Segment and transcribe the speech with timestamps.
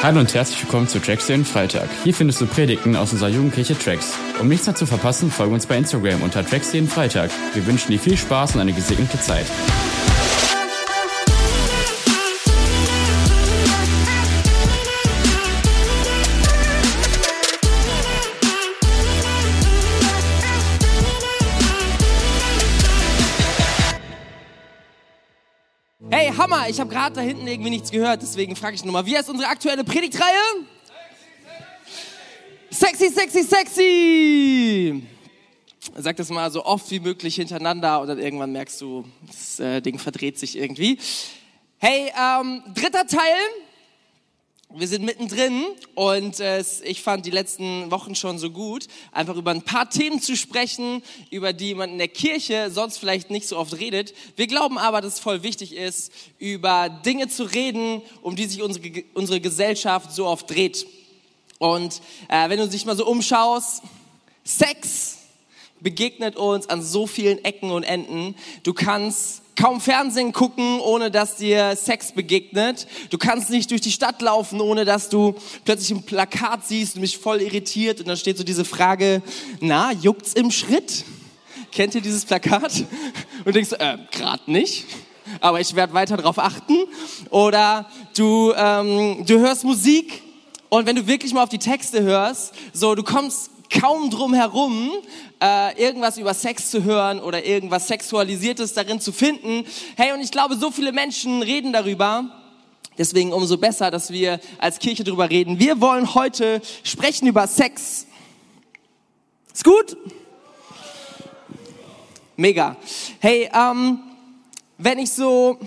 [0.00, 1.88] Hallo und herzlich willkommen zu Tracks den Freitag.
[2.04, 4.16] Hier findest du Predigten aus unserer Jugendkirche Tracks.
[4.40, 7.32] Um nichts mehr zu verpassen, folge uns bei Instagram unter Tracks den Freitag.
[7.52, 9.46] Wir wünschen dir viel Spaß und eine gesegnete Zeit.
[26.38, 29.28] Hammer, ich habe gerade da hinten irgendwie nichts gehört, deswegen frage ich nochmal, wie heißt
[29.28, 30.36] unsere aktuelle Predigtreihe?
[32.70, 35.02] Sexy, sexy, sexy!
[35.96, 39.80] Sag das mal so oft wie möglich hintereinander und dann irgendwann merkst du, das äh,
[39.80, 40.98] Ding verdreht sich irgendwie.
[41.78, 43.36] Hey, ähm, dritter Teil.
[44.74, 45.64] Wir sind mittendrin
[45.94, 50.20] und äh, ich fand die letzten Wochen schon so gut, einfach über ein paar Themen
[50.20, 54.12] zu sprechen, über die man in der Kirche sonst vielleicht nicht so oft redet.
[54.36, 58.60] Wir glauben aber, dass es voll wichtig ist, über Dinge zu reden, um die sich
[58.60, 60.86] unsere, unsere Gesellschaft so oft dreht.
[61.56, 63.82] Und äh, wenn du dich mal so umschaust,
[64.44, 65.16] Sex
[65.80, 68.34] begegnet uns an so vielen Ecken und Enden.
[68.64, 72.86] Du kannst kaum Fernsehen gucken, ohne dass dir Sex begegnet.
[73.10, 77.00] Du kannst nicht durch die Stadt laufen, ohne dass du plötzlich ein Plakat siehst und
[77.00, 77.98] mich voll irritiert.
[77.98, 79.20] Und dann steht so diese Frage,
[79.60, 81.04] na, juckt's im Schritt?
[81.72, 82.84] Kennt ihr dieses Plakat?
[83.44, 84.86] Und denkst, äh, grad nicht.
[85.40, 86.74] Aber ich werde weiter darauf achten.
[87.28, 90.22] Oder du, ähm, du hörst Musik
[90.70, 94.90] und wenn du wirklich mal auf die Texte hörst, so du kommst kaum drum herum,
[95.42, 99.64] äh, irgendwas über Sex zu hören oder irgendwas Sexualisiertes darin zu finden.
[99.96, 102.24] Hey, und ich glaube, so viele Menschen reden darüber.
[102.96, 105.60] Deswegen umso besser, dass wir als Kirche darüber reden.
[105.60, 108.06] Wir wollen heute sprechen über Sex.
[109.54, 109.96] Ist gut?
[112.36, 112.76] Mega.
[113.20, 114.00] Hey, ähm,
[114.78, 115.58] wenn ich so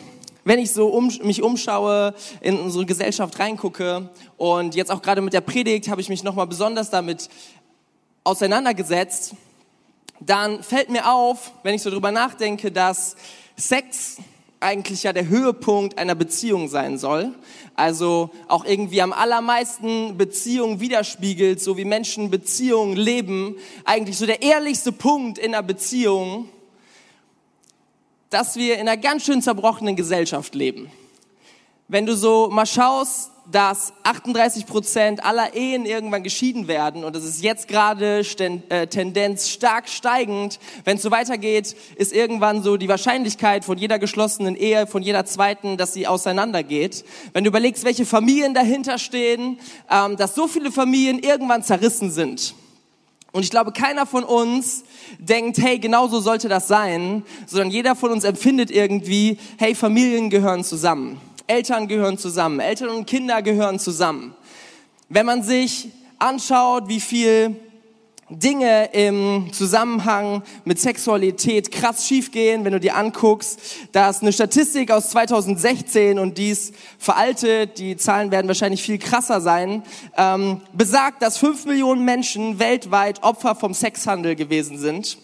[0.44, 5.34] wenn ich so um, mich umschaue, in unsere Gesellschaft reingucke und jetzt auch gerade mit
[5.34, 7.30] der Predigt habe ich mich nochmal besonders damit
[8.24, 9.36] auseinandergesetzt,
[10.20, 13.16] dann fällt mir auf, wenn ich so drüber nachdenke, dass
[13.58, 14.18] Sex
[14.60, 17.34] eigentlich ja der Höhepunkt einer Beziehung sein soll.
[17.76, 23.56] Also auch irgendwie am allermeisten Beziehungen widerspiegelt, so wie Menschen Beziehungen leben.
[23.86, 26.48] Eigentlich so der ehrlichste Punkt in einer Beziehung,
[28.30, 30.92] dass wir in einer ganz schön zerbrochenen Gesellschaft leben.
[31.88, 37.24] Wenn du so mal schaust, dass 38 Prozent aller Ehen irgendwann geschieden werden und das
[37.24, 38.22] ist jetzt gerade
[38.70, 40.60] äh, Tendenz stark steigend.
[40.86, 45.26] Wenn es so weitergeht, ist irgendwann so die Wahrscheinlichkeit von jeder geschlossenen Ehe, von jeder
[45.26, 47.04] zweiten, dass sie auseinandergeht.
[47.34, 52.56] Wenn du überlegst, welche Familien dahinter stehen, ähm, dass so viele Familien irgendwann zerrissen sind.
[53.34, 54.84] Und ich glaube, keiner von uns
[55.18, 60.30] denkt, hey, genau so sollte das sein, sondern jeder von uns empfindet irgendwie, hey, Familien
[60.30, 61.20] gehören zusammen.
[61.52, 64.34] Eltern gehören zusammen, Eltern und Kinder gehören zusammen.
[65.10, 67.58] Wenn man sich anschaut, wie viel
[68.30, 73.60] Dinge im Zusammenhang mit Sexualität krass schiefgehen, wenn du dir anguckst,
[73.92, 79.84] dass eine Statistik aus 2016 und dies veraltet, die Zahlen werden wahrscheinlich viel krasser sein,
[80.16, 85.18] ähm, besagt, dass fünf Millionen Menschen weltweit Opfer vom Sexhandel gewesen sind.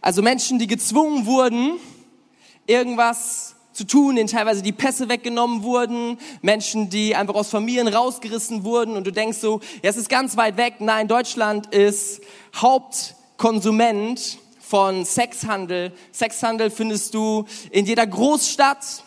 [0.00, 1.74] Also Menschen, die gezwungen wurden,
[2.66, 8.64] irgendwas zu tun, denen teilweise die Pässe weggenommen wurden, Menschen, die einfach aus Familien rausgerissen
[8.64, 10.76] wurden und du denkst so, ja, es ist ganz weit weg.
[10.78, 12.22] Nein, Deutschland ist
[12.54, 15.92] Hauptkonsument von Sexhandel.
[16.12, 19.04] Sexhandel findest du in jeder Großstadt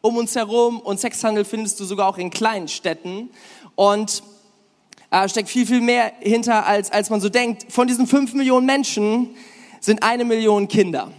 [0.00, 3.28] um uns herum und Sexhandel findest du sogar auch in kleinen Städten
[3.74, 4.22] und
[5.10, 7.70] äh, steckt viel, viel mehr hinter, als, als man so denkt.
[7.70, 9.36] Von diesen fünf Millionen Menschen
[9.80, 11.12] sind eine Million Kinder.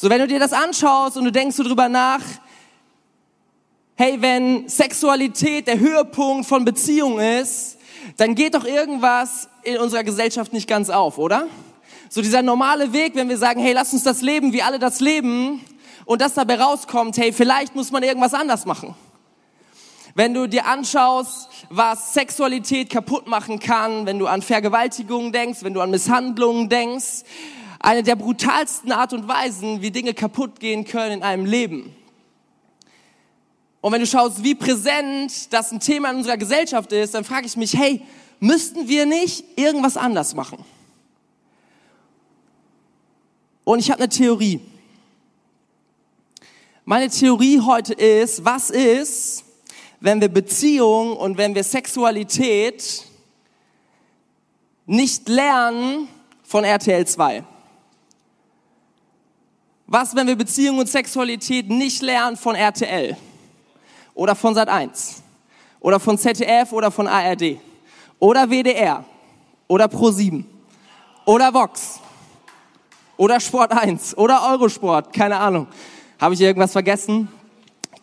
[0.00, 2.20] So, wenn du dir das anschaust und du denkst so drüber nach,
[3.96, 7.78] hey, wenn Sexualität der Höhepunkt von Beziehung ist,
[8.16, 11.48] dann geht doch irgendwas in unserer Gesellschaft nicht ganz auf, oder?
[12.10, 15.00] So dieser normale Weg, wenn wir sagen, hey, lass uns das leben, wie alle das
[15.00, 15.64] leben,
[16.04, 18.94] und das dabei rauskommt, hey, vielleicht muss man irgendwas anders machen.
[20.14, 25.74] Wenn du dir anschaust, was Sexualität kaputt machen kann, wenn du an Vergewaltigungen denkst, wenn
[25.74, 27.24] du an Misshandlungen denkst,
[27.80, 31.94] eine der brutalsten Art und Weisen, wie Dinge kaputt gehen können in einem Leben.
[33.80, 37.46] Und wenn du schaust, wie präsent das ein Thema in unserer Gesellschaft ist, dann frage
[37.46, 38.02] ich mich, hey,
[38.40, 40.64] müssten wir nicht irgendwas anders machen?
[43.64, 44.60] Und ich habe eine Theorie.
[46.84, 49.44] Meine Theorie heute ist, was ist,
[50.00, 53.04] wenn wir Beziehung und wenn wir Sexualität
[54.86, 56.08] nicht lernen
[56.42, 57.44] von RTL 2?
[59.88, 63.16] Was, wenn wir Beziehung und Sexualität nicht lernen von RTL
[64.14, 65.22] oder von Sat 1?
[65.80, 67.58] oder von ZDF oder von ARD
[68.18, 69.04] oder WDR
[69.66, 70.44] oder Pro7
[71.24, 72.00] oder Vox
[73.16, 75.66] oder Sport 1 oder Eurosport, keine Ahnung.
[76.20, 77.28] Habe ich irgendwas vergessen?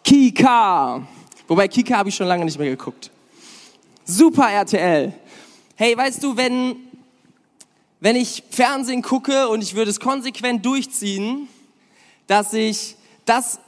[0.04, 1.06] Kika.
[1.48, 3.12] Wobei Kika habe ich schon lange nicht mehr geguckt.
[4.06, 5.14] Super RTL.
[5.76, 6.78] Hey, weißt du, wenn,
[8.00, 11.50] wenn ich Fernsehen gucke und ich würde es konsequent durchziehen,
[12.28, 12.96] dass ich
[13.26, 13.60] das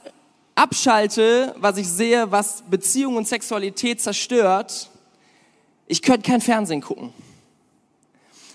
[0.54, 4.90] abschalte, was ich sehe, was Beziehung und Sexualität zerstört,
[5.86, 7.12] ich könnte kein Fernsehen gucken.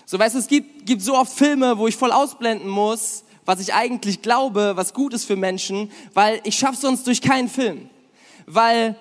[0.06, 3.60] So, weißt du, es gibt, gibt so oft Filme, wo ich voll ausblenden muss, was
[3.60, 7.88] ich eigentlich glaube, was gut ist für Menschen, weil ich schaffe sonst durch keinen Film.
[8.46, 8.96] Weil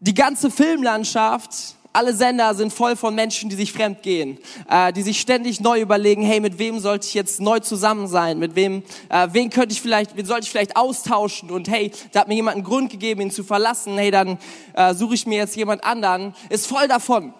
[0.00, 4.38] die ganze Filmlandschaft alle Sender sind voll von Menschen, die sich fremd gehen,
[4.68, 8.38] äh, die sich ständig neu überlegen, hey, mit wem sollte ich jetzt neu zusammen sein?
[8.38, 11.50] Mit wem, äh, wen könnte ich vielleicht, wen sollte ich vielleicht austauschen?
[11.50, 13.98] Und hey, da hat mir jemand einen Grund gegeben, ihn zu verlassen.
[13.98, 14.38] Hey, dann
[14.74, 16.34] äh, suche ich mir jetzt jemand anderen.
[16.48, 17.34] Ist voll davon.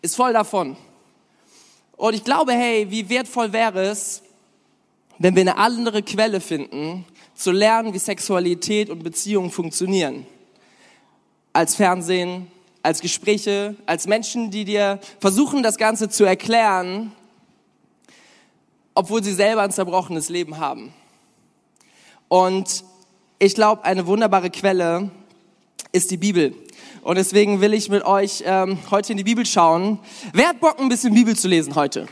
[0.00, 0.76] Ist voll davon.
[1.96, 4.22] Und ich glaube, hey, wie wertvoll wäre es,
[5.18, 7.04] wenn wir eine andere Quelle finden,
[7.34, 10.26] zu lernen, wie Sexualität und Beziehungen funktionieren.
[11.52, 12.48] Als Fernsehen,
[12.84, 17.12] als Gespräche, als Menschen, die dir versuchen, das Ganze zu erklären,
[18.94, 20.92] obwohl sie selber ein zerbrochenes Leben haben.
[22.28, 22.84] Und
[23.38, 25.10] ich glaube, eine wunderbare Quelle
[25.92, 26.54] ist die Bibel.
[27.02, 29.98] Und deswegen will ich mit euch ähm, heute in die Bibel schauen.
[30.34, 32.06] Wer hat Bock, ein bisschen Bibel zu lesen heute?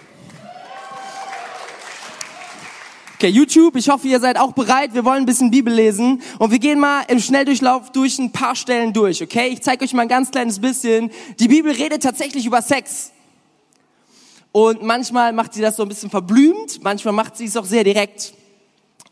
[3.22, 4.94] Okay, YouTube, ich hoffe, ihr seid auch bereit.
[4.94, 8.56] Wir wollen ein bisschen Bibel lesen und wir gehen mal im Schnelldurchlauf durch ein paar
[8.56, 9.46] Stellen durch, okay?
[9.46, 11.12] Ich zeige euch mal ein ganz kleines bisschen.
[11.38, 13.12] Die Bibel redet tatsächlich über Sex.
[14.50, 17.84] Und manchmal macht sie das so ein bisschen verblümt, manchmal macht sie es auch sehr
[17.84, 18.34] direkt.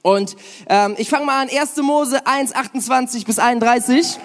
[0.03, 0.35] Und
[0.69, 1.77] ähm, ich fange mal an, 1.
[1.77, 4.19] Mose 1, 28 bis 31.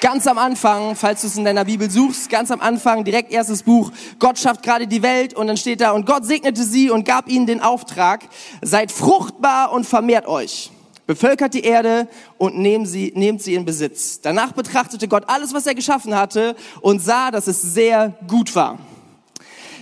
[0.00, 3.64] Ganz am Anfang, falls du es in deiner Bibel suchst, ganz am Anfang, direkt erstes
[3.64, 3.90] Buch,
[4.20, 7.28] Gott schafft gerade die Welt und dann steht da, und Gott segnete sie und gab
[7.28, 8.28] ihnen den Auftrag,
[8.62, 10.70] seid fruchtbar und vermehrt euch.
[11.08, 12.06] Bevölkert die Erde
[12.36, 14.20] und nehmt sie, nehmt sie in Besitz.
[14.20, 18.78] Danach betrachtete Gott alles, was er geschaffen hatte und sah, dass es sehr gut war.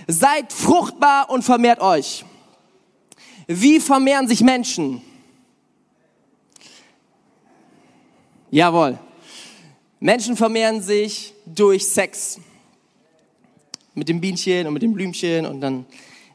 [0.07, 2.25] Seid fruchtbar und vermehrt euch.
[3.45, 5.03] Wie vermehren sich Menschen?
[8.49, 8.97] Jawohl.
[9.99, 12.39] Menschen vermehren sich durch Sex.
[13.95, 15.87] Mit dem Bienchen und mit dem Blümchen und dann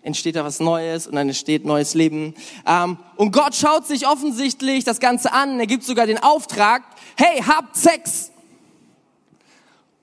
[0.02, 2.34] entsteht da was Neues und dann entsteht neues Leben.
[2.66, 5.60] Ähm, und Gott schaut sich offensichtlich das Ganze an.
[5.60, 6.82] Er gibt sogar den Auftrag,
[7.16, 8.32] hey, habt Sex.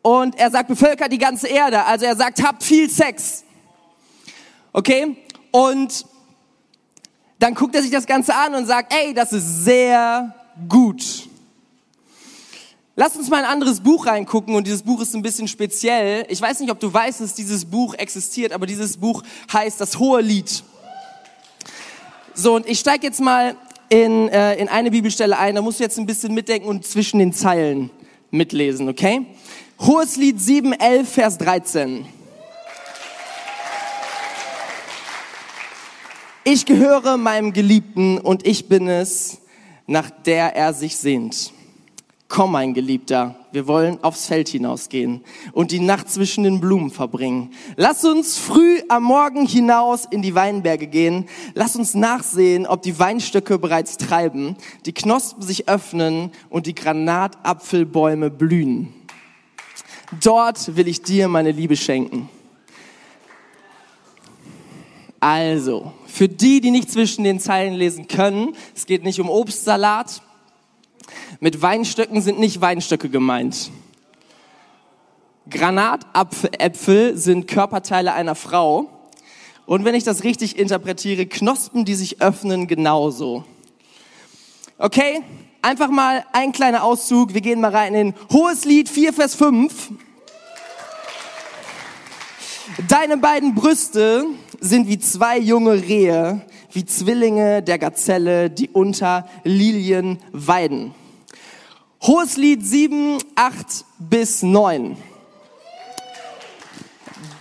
[0.01, 1.83] Und er sagt, bevölkert die ganze Erde.
[1.83, 3.43] Also er sagt, habt viel Sex.
[4.71, 5.17] Okay?
[5.51, 6.05] Und
[7.39, 10.33] dann guckt er sich das Ganze an und sagt, ey, das ist sehr
[10.69, 11.28] gut.
[12.99, 16.25] Lass uns mal ein anderes Buch reingucken und dieses Buch ist ein bisschen speziell.
[16.27, 19.23] Ich weiß nicht, ob du weißt, dass dieses Buch existiert, aber dieses Buch
[19.53, 20.65] heißt Das Hohe Lied.
[22.33, 23.55] So, und ich steige jetzt mal
[23.87, 27.19] in, äh, in eine Bibelstelle ein, da musst du jetzt ein bisschen mitdenken und zwischen
[27.19, 27.89] den Zeilen
[28.31, 29.25] mitlesen, okay?
[29.79, 32.05] Hohes Lied 7, 11, Vers 13.
[36.43, 39.37] Ich gehöre meinem Geliebten und ich bin es,
[39.87, 41.53] nach der er sich sehnt.
[42.31, 47.51] Komm, mein Geliebter, wir wollen aufs Feld hinausgehen und die Nacht zwischen den Blumen verbringen.
[47.75, 51.27] Lass uns früh am Morgen hinaus in die Weinberge gehen.
[51.55, 58.29] Lass uns nachsehen, ob die Weinstöcke bereits treiben, die Knospen sich öffnen und die Granatapfelbäume
[58.29, 58.93] blühen.
[60.21, 62.29] Dort will ich dir meine Liebe schenken.
[65.19, 70.21] Also, für die, die nicht zwischen den Zeilen lesen können, es geht nicht um Obstsalat,
[71.39, 73.71] mit Weinstöcken sind nicht Weinstöcke gemeint.
[75.49, 78.89] Granatäpfel sind Körperteile einer Frau.
[79.65, 83.43] Und wenn ich das richtig interpretiere, Knospen, die sich öffnen, genauso.
[84.77, 85.21] Okay,
[85.61, 87.33] einfach mal ein kleiner Auszug.
[87.33, 89.91] Wir gehen mal rein in Hohes Lied 4, Vers 5.
[92.87, 94.25] Deine beiden Brüste
[94.59, 96.41] sind wie zwei junge Rehe,
[96.71, 100.93] wie Zwillinge der Gazelle, die unter Lilien weiden.
[102.01, 104.95] Hohes Lied 7, 8 bis 9.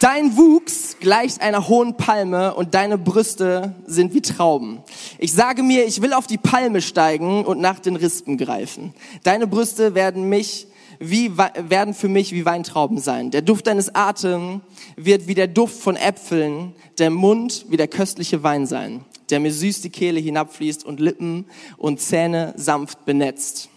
[0.00, 4.82] Dein Wuchs gleicht einer hohen Palme und deine Brüste sind wie Trauben.
[5.18, 8.94] Ich sage mir, ich will auf die Palme steigen und nach den Rispen greifen.
[9.22, 10.66] Deine Brüste werden mich
[10.98, 13.30] wie, werden für mich wie Weintrauben sein.
[13.30, 14.62] Der Duft deines Atems
[14.96, 19.52] wird wie der Duft von Äpfeln, der Mund wie der köstliche Wein sein, der mir
[19.52, 21.44] süß die Kehle hinabfließt und Lippen
[21.76, 23.68] und Zähne sanft benetzt.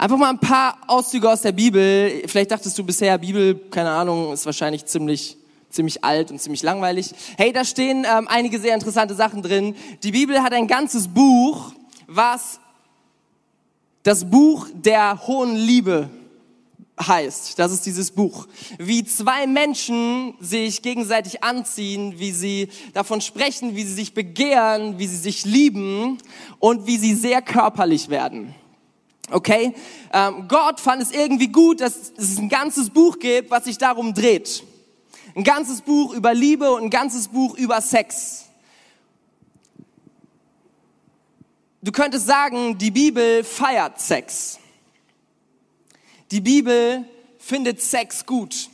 [0.00, 2.22] Einfach mal ein paar Auszüge aus der Bibel.
[2.26, 5.36] Vielleicht dachtest du bisher, Bibel, keine Ahnung, ist wahrscheinlich ziemlich
[5.70, 7.12] ziemlich alt und ziemlich langweilig.
[7.36, 9.74] Hey, da stehen ähm, einige sehr interessante Sachen drin.
[10.04, 11.72] Die Bibel hat ein ganzes Buch,
[12.06, 12.60] was
[14.04, 16.08] das Buch der hohen Liebe
[16.98, 17.58] heißt.
[17.58, 18.46] Das ist dieses Buch.
[18.78, 25.08] Wie zwei Menschen sich gegenseitig anziehen, wie sie davon sprechen, wie sie sich begehren, wie
[25.08, 26.18] sie sich lieben
[26.60, 28.54] und wie sie sehr körperlich werden.
[29.30, 29.74] Okay?
[30.12, 34.14] Ähm, Gott fand es irgendwie gut, dass es ein ganzes Buch gibt, was sich darum
[34.14, 34.64] dreht.
[35.34, 38.46] Ein ganzes Buch über Liebe und ein ganzes Buch über Sex.
[41.80, 44.58] Du könntest sagen, die Bibel feiert Sex.
[46.30, 47.04] Die Bibel
[47.38, 48.68] findet Sex gut.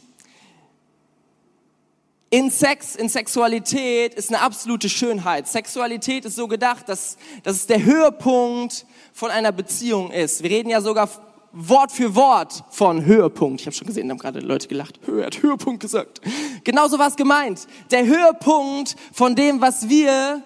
[2.34, 5.46] In Sex, in Sexualität ist eine absolute Schönheit.
[5.46, 10.42] Sexualität ist so gedacht, dass, dass es der Höhepunkt von einer Beziehung ist.
[10.42, 11.08] Wir reden ja sogar
[11.52, 13.60] Wort für Wort von Höhepunkt.
[13.60, 14.98] Ich habe schon gesehen, da haben gerade Leute gelacht.
[15.06, 16.22] Er hat Höhepunkt gesagt.
[16.64, 17.68] Genauso war es gemeint.
[17.92, 20.42] Der Höhepunkt von dem, was wir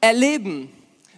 [0.00, 0.70] erleben.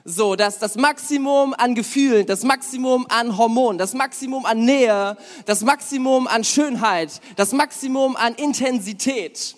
[0.07, 5.61] So, dass das Maximum an Gefühlen, das Maximum an Hormonen, das Maximum an Nähe, das
[5.61, 9.57] Maximum an Schönheit, das Maximum an Intensität.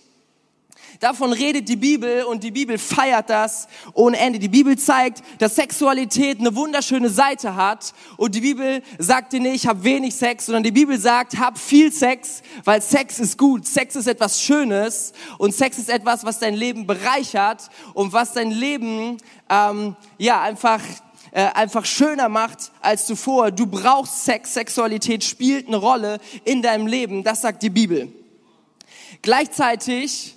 [1.00, 4.38] Davon redet die Bibel und die Bibel feiert das ohne Ende.
[4.38, 9.66] Die Bibel zeigt, dass Sexualität eine wunderschöne Seite hat und die Bibel sagt dir nicht,
[9.66, 13.66] hab wenig Sex, sondern die Bibel sagt, hab viel Sex, weil Sex ist gut.
[13.66, 18.50] Sex ist etwas Schönes und Sex ist etwas, was dein Leben bereichert und was dein
[18.50, 19.18] Leben
[19.50, 20.80] ähm, ja einfach
[21.32, 23.50] äh, einfach schöner macht als zuvor.
[23.50, 27.24] Du brauchst Sex, Sexualität spielt eine Rolle in deinem Leben.
[27.24, 28.10] Das sagt die Bibel.
[29.20, 30.35] Gleichzeitig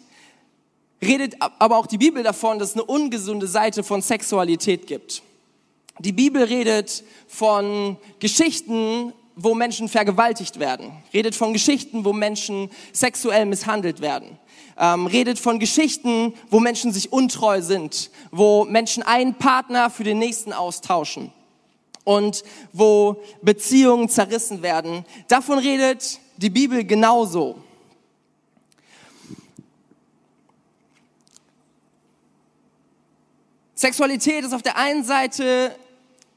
[1.01, 5.21] redet aber auch die Bibel davon, dass es eine ungesunde Seite von Sexualität gibt.
[5.99, 13.45] Die Bibel redet von Geschichten, wo Menschen vergewaltigt werden, redet von Geschichten, wo Menschen sexuell
[13.45, 14.37] misshandelt werden,
[14.77, 20.19] ähm, redet von Geschichten, wo Menschen sich untreu sind, wo Menschen einen Partner für den
[20.19, 21.31] nächsten austauschen
[22.03, 25.05] und wo Beziehungen zerrissen werden.
[25.27, 27.57] Davon redet die Bibel genauso.
[33.79, 35.73] Sexualität ist auf der einen Seite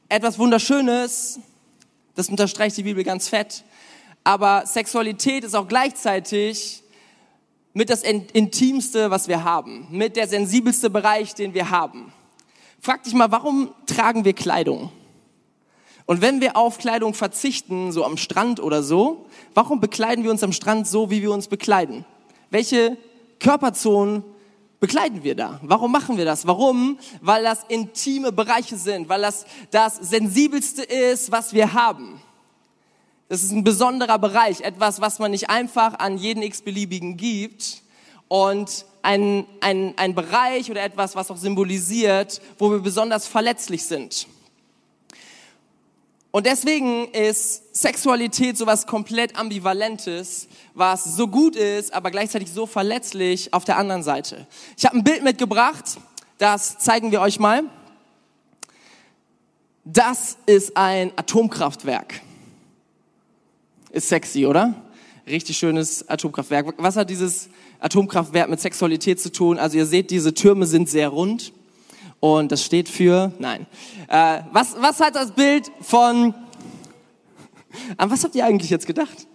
[0.07, 1.41] etwas Wunderschönes,
[2.15, 3.65] das unterstreicht die Bibel ganz fett,
[4.23, 6.83] aber Sexualität ist auch gleichzeitig
[7.73, 12.13] mit das Intimste, was wir haben, mit der sensibelste Bereich, den wir haben.
[12.79, 14.89] Frag dich mal, warum tragen wir Kleidung?
[16.05, 20.43] Und wenn wir auf Kleidung verzichten, so am Strand oder so, warum bekleiden wir uns
[20.43, 22.05] am Strand so, wie wir uns bekleiden?
[22.51, 22.95] Welche
[23.41, 24.23] Körperzonen
[24.83, 25.61] bekleiden wir da?
[25.61, 26.45] Warum machen wir das?
[26.45, 26.99] Warum?
[27.21, 32.21] Weil das intime Bereiche sind, weil das das sensibelste ist, was wir haben.
[33.29, 37.81] Das ist ein besonderer Bereich, etwas, was man nicht einfach an jeden x-beliebigen gibt
[38.27, 44.27] und ein, ein, ein Bereich oder etwas, was auch symbolisiert, wo wir besonders verletzlich sind.
[46.35, 53.53] Und deswegen ist Sexualität sowas komplett ambivalentes, was so gut ist, aber gleichzeitig so verletzlich
[53.53, 54.47] auf der anderen Seite.
[54.75, 55.99] Ich habe ein Bild mitgebracht,
[56.39, 57.61] das zeigen wir euch mal.
[59.85, 62.19] Das ist ein Atomkraftwerk.
[63.91, 64.73] Ist sexy, oder?
[65.27, 66.73] Richtig schönes Atomkraftwerk.
[66.77, 67.47] Was hat dieses
[67.79, 69.59] Atomkraftwerk mit Sexualität zu tun?
[69.59, 71.53] Also ihr seht, diese Türme sind sehr rund.
[72.23, 73.67] Und das steht für, nein.
[74.07, 76.33] Äh, was, was hat das Bild von,
[77.97, 79.27] an was habt ihr eigentlich jetzt gedacht?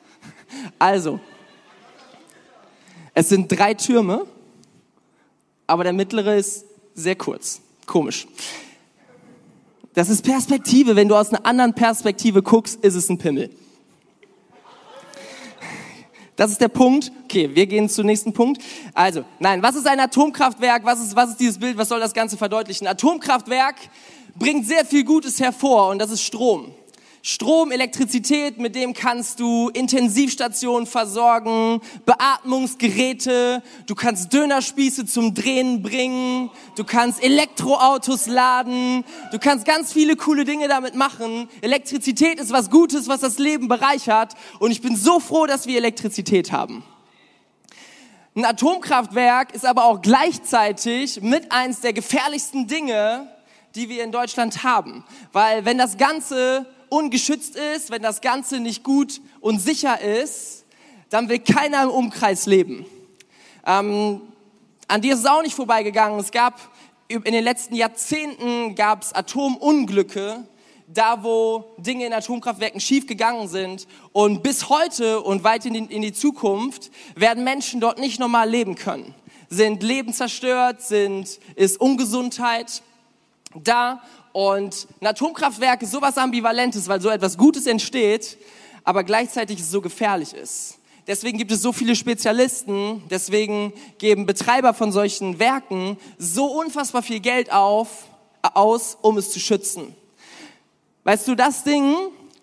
[0.78, 1.20] Also,
[3.12, 4.24] es sind drei Türme,
[5.66, 6.64] aber der mittlere ist
[6.94, 7.60] sehr kurz.
[7.84, 8.26] Komisch.
[9.92, 10.96] Das ist Perspektive.
[10.96, 13.50] Wenn du aus einer anderen Perspektive guckst, ist es ein Pimmel.
[16.38, 17.10] Das ist der Punkt.
[17.24, 18.62] Okay, wir gehen zum nächsten Punkt.
[18.94, 20.84] Also, nein, was ist ein Atomkraftwerk?
[20.84, 21.76] Was ist, was ist dieses Bild?
[21.76, 22.86] Was soll das Ganze verdeutlichen?
[22.86, 23.74] Atomkraftwerk
[24.36, 26.72] bringt sehr viel Gutes hervor und das ist Strom.
[27.30, 36.48] Strom, Elektrizität, mit dem kannst du Intensivstationen versorgen, Beatmungsgeräte, du kannst Dönerspieße zum Drehen bringen,
[36.74, 41.50] du kannst Elektroautos laden, du kannst ganz viele coole Dinge damit machen.
[41.60, 45.76] Elektrizität ist was Gutes, was das Leben bereichert und ich bin so froh, dass wir
[45.76, 46.82] Elektrizität haben.
[48.36, 53.28] Ein Atomkraftwerk ist aber auch gleichzeitig mit eins der gefährlichsten Dinge,
[53.74, 55.04] die wir in Deutschland haben.
[55.32, 60.64] Weil wenn das Ganze ungeschützt ist, wenn das Ganze nicht gut und sicher ist,
[61.10, 62.86] dann will keiner im Umkreis leben.
[63.66, 64.20] Ähm,
[64.86, 66.18] an dir ist es auch nicht vorbeigegangen.
[66.18, 66.60] Es gab
[67.08, 70.44] in den letzten Jahrzehnten gab es Atomunglücke,
[70.86, 73.86] da wo Dinge in Atomkraftwerken schiefgegangen sind.
[74.12, 78.48] Und bis heute und weit in die, in die Zukunft werden Menschen dort nicht normal
[78.48, 79.14] leben können.
[79.50, 82.82] Sind Leben zerstört, sind, ist Ungesundheit
[83.54, 84.02] da.
[84.32, 88.38] Und ein Atomkraftwerk ist sowas Ambivalentes, weil so etwas Gutes entsteht,
[88.84, 90.78] aber gleichzeitig so gefährlich ist.
[91.06, 97.20] Deswegen gibt es so viele Spezialisten, deswegen geben Betreiber von solchen Werken so unfassbar viel
[97.20, 98.04] Geld auf,
[98.42, 99.96] aus, um es zu schützen.
[101.04, 101.94] Weißt du, das Ding,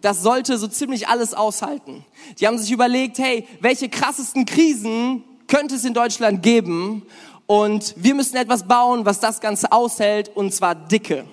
[0.02, 2.04] das sollte so ziemlich alles aushalten.
[2.40, 7.06] Die haben sich überlegt, hey, welche krassesten Krisen könnte es in Deutschland geben?
[7.46, 11.26] Und wir müssen etwas bauen, was das Ganze aushält, und zwar dicke.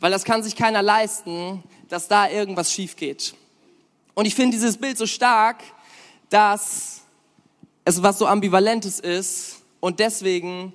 [0.00, 3.34] Weil das kann sich keiner leisten, dass da irgendwas schief geht.
[4.14, 5.62] Und ich finde dieses Bild so stark,
[6.30, 7.02] dass
[7.84, 10.72] es was so ambivalentes ist und deswegen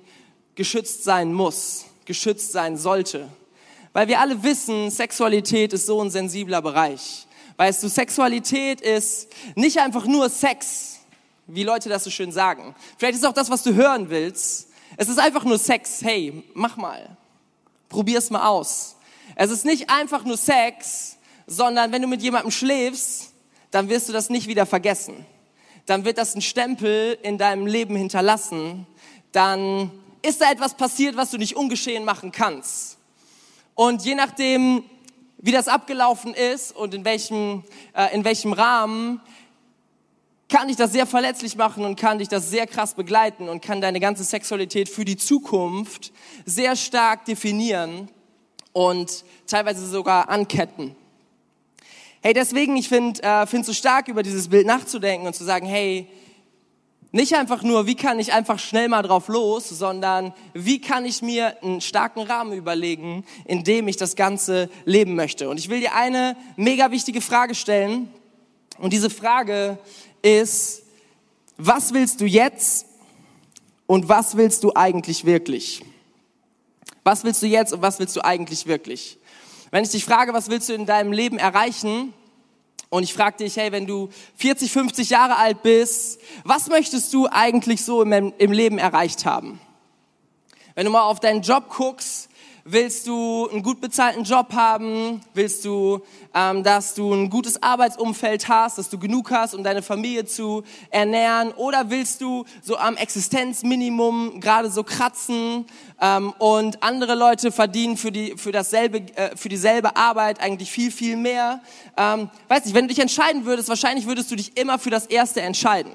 [0.54, 3.28] geschützt sein muss, geschützt sein sollte.
[3.92, 7.26] Weil wir alle wissen, Sexualität ist so ein sensibler Bereich.
[7.56, 11.00] Weißt du, Sexualität ist nicht einfach nur Sex,
[11.46, 12.74] wie Leute das so schön sagen.
[12.96, 14.68] Vielleicht ist auch das, was du hören willst.
[14.96, 16.00] Es ist einfach nur Sex.
[16.02, 17.16] Hey, mach mal.
[17.88, 18.96] Probier's mal aus.
[19.34, 23.32] Es ist nicht einfach nur Sex, sondern wenn du mit jemandem schläfst,
[23.70, 25.26] dann wirst du das nicht wieder vergessen.
[25.86, 28.86] Dann wird das ein Stempel in deinem Leben hinterlassen.
[29.32, 29.90] Dann
[30.22, 32.98] ist da etwas passiert, was du nicht ungeschehen machen kannst.
[33.74, 34.84] Und je nachdem,
[35.38, 37.64] wie das abgelaufen ist und in welchem,
[37.96, 39.20] äh, in welchem Rahmen,
[40.48, 43.80] kann dich das sehr verletzlich machen und kann dich das sehr krass begleiten und kann
[43.80, 46.12] deine ganze Sexualität für die Zukunft
[46.44, 48.10] sehr stark definieren
[48.72, 50.96] und teilweise sogar anketten.
[52.20, 55.66] Hey, deswegen, ich finde äh, find so stark, über dieses Bild nachzudenken und zu sagen,
[55.66, 56.06] hey,
[57.14, 61.20] nicht einfach nur, wie kann ich einfach schnell mal drauf los, sondern wie kann ich
[61.20, 65.50] mir einen starken Rahmen überlegen, in dem ich das Ganze leben möchte.
[65.50, 68.08] Und ich will dir eine mega wichtige Frage stellen.
[68.78, 69.78] Und diese Frage
[70.22, 70.84] ist,
[71.58, 72.86] was willst du jetzt
[73.86, 75.82] und was willst du eigentlich wirklich?
[77.04, 79.18] Was willst du jetzt und was willst du eigentlich wirklich?
[79.70, 82.12] Wenn ich dich frage, was willst du in deinem Leben erreichen?
[82.90, 87.26] Und ich frage dich, hey, wenn du 40, 50 Jahre alt bist, was möchtest du
[87.26, 89.60] eigentlich so im, im Leben erreicht haben?
[90.74, 92.28] Wenn du mal auf deinen Job guckst,
[92.64, 95.20] Willst du einen gut bezahlten Job haben?
[95.34, 96.00] Willst du,
[96.32, 100.62] ähm, dass du ein gutes Arbeitsumfeld hast, dass du genug hast, um deine Familie zu
[100.90, 101.50] ernähren?
[101.52, 105.66] Oder willst du so am Existenzminimum gerade so kratzen
[106.00, 110.92] ähm, und andere Leute verdienen für, die, für, dasselbe, äh, für dieselbe Arbeit eigentlich viel,
[110.92, 111.60] viel mehr?
[111.96, 115.06] Ähm, weiß nicht, wenn du dich entscheiden würdest, wahrscheinlich würdest du dich immer für das
[115.06, 115.90] Erste entscheiden.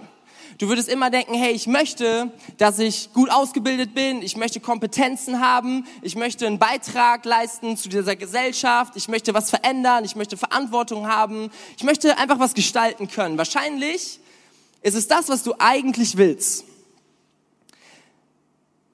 [0.58, 5.39] Du würdest immer denken, hey, ich möchte, dass ich gut ausgebildet bin, ich möchte Kompetenzen
[5.39, 10.36] haben, ich möchte einen Beitrag leisten zu dieser Gesellschaft, ich möchte was verändern, ich möchte
[10.36, 13.38] Verantwortung haben, ich möchte einfach was gestalten können.
[13.38, 14.20] Wahrscheinlich
[14.82, 16.65] ist es das, was du eigentlich willst.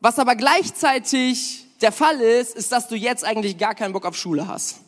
[0.02, 4.17] Was aber gleichzeitig der Fall ist, ist, dass du jetzt eigentlich gar keinen Bock auf
[4.17, 4.83] Schule hast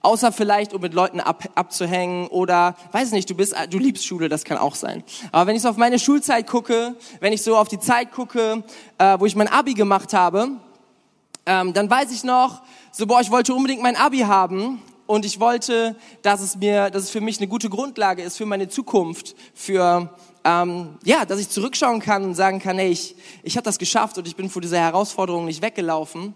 [0.00, 4.28] außer vielleicht, um mit Leuten ab, abzuhängen oder, weiß nicht, du bist, du liebst Schule,
[4.28, 5.02] das kann auch sein.
[5.32, 8.64] Aber wenn ich so auf meine Schulzeit gucke, wenn ich so auf die Zeit gucke,
[8.98, 10.48] äh, wo ich mein Abi gemacht habe,
[11.46, 15.40] ähm, dann weiß ich noch, so, boah, ich wollte unbedingt mein Abi haben und ich
[15.40, 19.34] wollte, dass es mir, dass es für mich eine gute Grundlage ist für meine Zukunft,
[19.52, 20.10] für
[20.44, 24.18] ähm, ja, dass ich zurückschauen kann und sagen kann, hey, ich, ich habe das geschafft
[24.18, 26.34] und ich bin vor dieser Herausforderung nicht weggelaufen.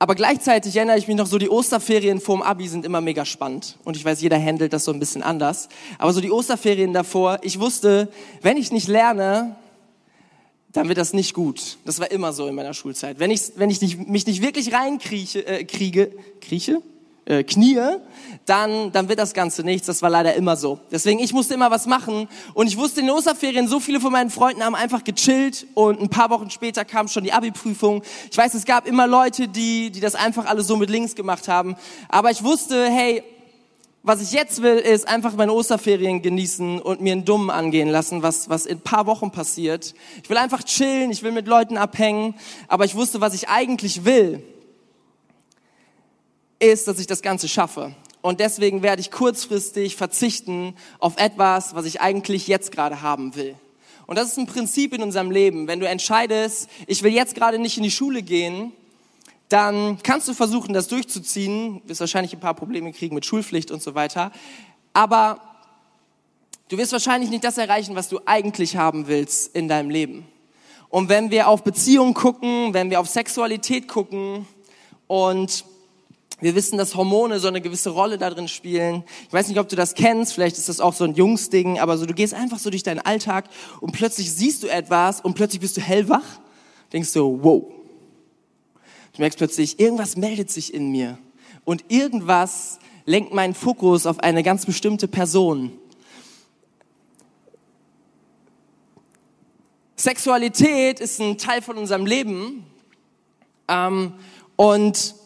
[0.00, 3.76] Aber gleichzeitig erinnere ich mich noch so, die Osterferien vorm Abi sind immer mega spannend.
[3.84, 5.68] Und ich weiß, jeder handelt das so ein bisschen anders.
[5.98, 8.08] Aber so die Osterferien davor, ich wusste,
[8.40, 9.56] wenn ich nicht lerne,
[10.72, 11.78] dann wird das nicht gut.
[11.84, 13.18] Das war immer so in meiner Schulzeit.
[13.18, 16.80] Wenn ich, wenn ich nicht, mich nicht wirklich reinkrieche, äh, kriege, krieche?
[17.28, 17.78] Äh, knie,
[18.46, 19.86] dann, dann wird das Ganze nichts.
[19.86, 20.80] Das war leider immer so.
[20.90, 22.26] Deswegen, ich musste immer was machen.
[22.54, 26.00] Und ich wusste in den Osterferien, so viele von meinen Freunden haben einfach gechillt und
[26.00, 28.02] ein paar Wochen später kam schon die Abi-Prüfung.
[28.30, 31.48] Ich weiß, es gab immer Leute, die, die das einfach alles so mit links gemacht
[31.48, 31.76] haben.
[32.08, 33.22] Aber ich wusste, hey,
[34.02, 38.22] was ich jetzt will, ist einfach meine Osterferien genießen und mir einen Dummen angehen lassen,
[38.22, 39.92] was, was in paar Wochen passiert.
[40.22, 42.34] Ich will einfach chillen, ich will mit Leuten abhängen,
[42.68, 44.42] aber ich wusste, was ich eigentlich will
[46.58, 47.94] ist, dass ich das Ganze schaffe.
[48.20, 53.54] Und deswegen werde ich kurzfristig verzichten auf etwas, was ich eigentlich jetzt gerade haben will.
[54.06, 55.68] Und das ist ein Prinzip in unserem Leben.
[55.68, 58.72] Wenn du entscheidest, ich will jetzt gerade nicht in die Schule gehen,
[59.48, 61.80] dann kannst du versuchen, das durchzuziehen.
[61.82, 64.32] Du wirst wahrscheinlich ein paar Probleme kriegen mit Schulpflicht und so weiter.
[64.92, 65.40] Aber
[66.68, 70.26] du wirst wahrscheinlich nicht das erreichen, was du eigentlich haben willst in deinem Leben.
[70.90, 74.46] Und wenn wir auf Beziehungen gucken, wenn wir auf Sexualität gucken
[75.06, 75.64] und
[76.40, 79.02] Wir wissen, dass Hormone so eine gewisse Rolle da drin spielen.
[79.26, 81.98] Ich weiß nicht, ob du das kennst, vielleicht ist das auch so ein Jungsding, aber
[81.98, 83.46] so du gehst einfach so durch deinen Alltag
[83.80, 86.24] und plötzlich siehst du etwas und plötzlich bist du hellwach.
[86.92, 87.64] Denkst du, wow.
[89.14, 91.18] Du merkst plötzlich, irgendwas meldet sich in mir
[91.64, 95.72] und irgendwas lenkt meinen Fokus auf eine ganz bestimmte Person.
[99.96, 102.64] Sexualität ist ein Teil von unserem Leben
[103.66, 104.12] ähm,
[104.54, 105.16] und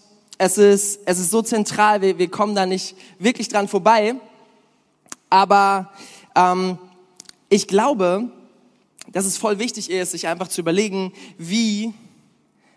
[0.43, 4.17] es ist, es ist so zentral, wir, wir kommen da nicht wirklich dran vorbei.
[5.31, 5.93] Aber
[6.35, 6.79] ähm,
[7.49, 8.29] ich glaube,
[9.13, 11.95] dass es voll wichtig ist, sich einfach zu überlegen, wie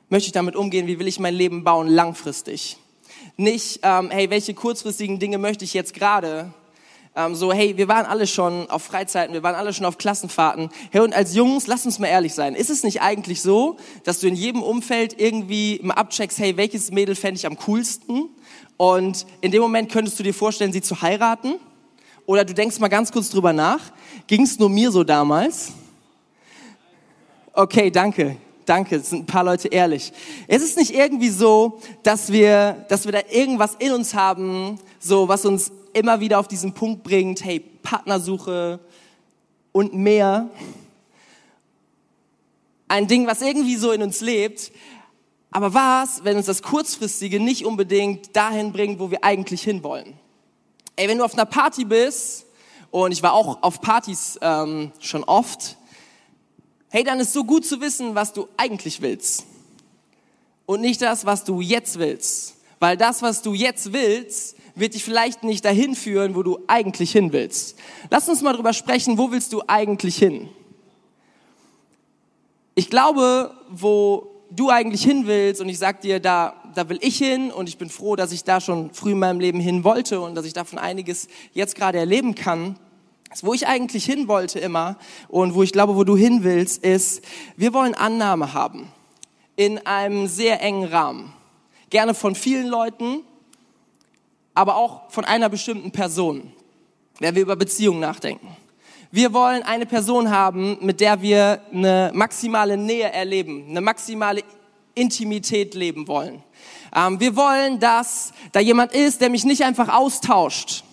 [0.09, 2.77] möchte ich damit umgehen, wie will ich mein Leben bauen langfristig.
[3.35, 6.53] Nicht, ähm, hey, welche kurzfristigen Dinge möchte ich jetzt gerade,
[7.15, 10.69] ähm, so, hey, wir waren alle schon auf Freizeiten, wir waren alle schon auf Klassenfahrten.
[10.91, 12.55] Hey, und als Jungs, lass uns mal ehrlich sein.
[12.55, 16.91] Ist es nicht eigentlich so, dass du in jedem Umfeld irgendwie mal abcheckst, hey, welches
[16.91, 18.29] Mädel fände ich am coolsten?
[18.77, 21.55] Und in dem Moment könntest du dir vorstellen, sie zu heiraten?
[22.25, 23.79] Oder du denkst mal ganz kurz drüber nach.
[24.27, 25.71] Ging es nur mir so damals?
[27.53, 28.35] Okay, danke.
[28.65, 30.11] Danke, es sind ein paar Leute ehrlich.
[30.47, 35.27] Ist es nicht irgendwie so, dass wir, dass wir da irgendwas in uns haben, so
[35.27, 38.79] was uns immer wieder auf diesen Punkt bringt, hey, Partnersuche
[39.71, 40.49] und mehr.
[42.87, 44.71] Ein Ding, was irgendwie so in uns lebt.
[45.51, 50.13] Aber was, wenn uns das Kurzfristige nicht unbedingt dahin bringt, wo wir eigentlich hinwollen?
[50.97, 52.45] Ey, wenn du auf einer Party bist,
[52.91, 55.77] und ich war auch auf Partys ähm, schon oft,
[56.89, 59.45] hey, dann ist so gut zu wissen, was du eigentlich willst.
[60.65, 62.55] Und nicht das, was du jetzt willst.
[62.79, 67.11] Weil das, was du jetzt willst, wird dich vielleicht nicht dahin führen, wo du eigentlich
[67.11, 67.77] hin willst.
[68.09, 70.49] Lass uns mal drüber sprechen, wo willst du eigentlich hin?
[72.75, 77.17] Ich glaube, wo du eigentlich hin willst und ich sag dir, da, da will ich
[77.17, 80.19] hin und ich bin froh, dass ich da schon früh in meinem Leben hin wollte
[80.19, 82.77] und dass ich davon einiges jetzt gerade erleben kann.
[83.41, 87.21] Wo ich eigentlich hin wollte immer und wo ich glaube, wo du hin willst, ist,
[87.57, 88.91] wir wollen Annahme haben
[89.55, 91.33] in einem sehr engen Rahmen.
[91.89, 93.21] Gerne von vielen Leuten,
[94.55, 96.51] aber auch von einer bestimmten Person,
[97.19, 98.47] wenn wir über Beziehungen nachdenken.
[99.11, 104.43] Wir wollen eine Person haben, mit der wir eine maximale Nähe erleben, eine maximale
[104.95, 106.41] Intimität leben wollen.
[106.95, 110.83] Ähm, wir wollen, dass da jemand ist, der mich nicht einfach austauscht.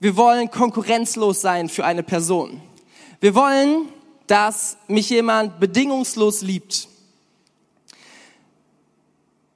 [0.00, 2.60] Wir wollen konkurrenzlos sein für eine Person.
[3.20, 3.88] Wir wollen,
[4.26, 6.88] dass mich jemand bedingungslos liebt.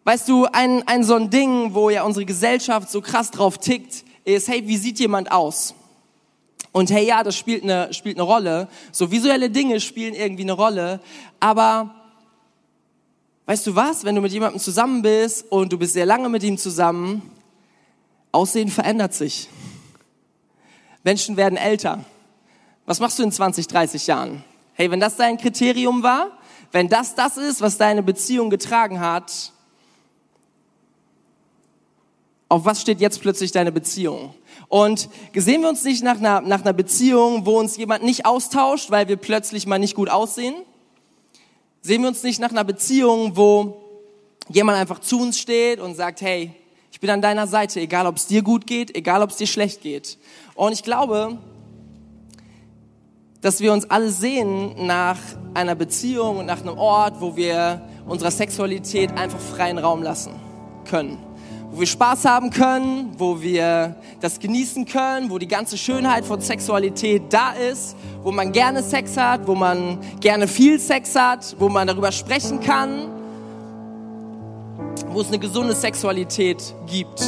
[0.08, 4.06] Weißt du, ein, ein so ein Ding, wo ja unsere Gesellschaft so krass drauf tickt,
[4.24, 5.74] ist, hey, wie sieht jemand aus?
[6.72, 8.68] Und hey, ja, das spielt eine, spielt eine Rolle.
[8.90, 11.00] So visuelle Dinge spielen irgendwie eine Rolle.
[11.40, 11.94] Aber
[13.44, 16.42] weißt du was, wenn du mit jemandem zusammen bist und du bist sehr lange mit
[16.42, 17.20] ihm zusammen,
[18.32, 19.50] Aussehen verändert sich.
[21.04, 22.02] Menschen werden älter.
[22.86, 24.42] Was machst du in 20, 30 Jahren?
[24.72, 26.28] Hey, wenn das dein Kriterium war,
[26.72, 29.52] wenn das das ist, was deine Beziehung getragen hat,
[32.48, 34.34] auf was steht jetzt plötzlich deine Beziehung?
[34.68, 38.90] Und sehen wir uns nicht nach einer, nach einer Beziehung, wo uns jemand nicht austauscht,
[38.90, 40.54] weil wir plötzlich mal nicht gut aussehen?
[41.82, 43.82] Sehen wir uns nicht nach einer Beziehung, wo
[44.48, 46.52] jemand einfach zu uns steht und sagt, hey,
[46.90, 49.46] ich bin an deiner Seite, egal ob es dir gut geht, egal ob es dir
[49.46, 50.18] schlecht geht.
[50.54, 51.38] Und ich glaube,
[53.42, 55.18] dass wir uns alle sehen nach
[55.54, 60.32] einer Beziehung und nach einem Ort, wo wir unserer Sexualität einfach freien Raum lassen
[60.86, 61.27] können
[61.78, 66.40] wo wir Spaß haben können, wo wir das genießen können, wo die ganze Schönheit von
[66.40, 71.68] Sexualität da ist, wo man gerne Sex hat, wo man gerne viel Sex hat, wo
[71.68, 73.06] man darüber sprechen kann,
[75.10, 77.24] wo es eine gesunde Sexualität gibt.